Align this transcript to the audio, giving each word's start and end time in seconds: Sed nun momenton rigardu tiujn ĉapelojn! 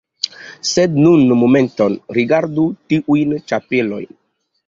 Sed 0.67 0.95
nun 1.01 1.33
momenton 1.41 1.97
rigardu 2.19 2.65
tiujn 2.93 3.35
ĉapelojn! 3.51 4.09